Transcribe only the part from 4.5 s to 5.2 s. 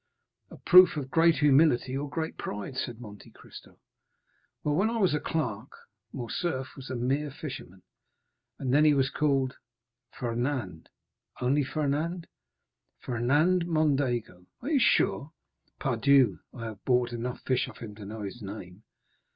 "Well, when I was a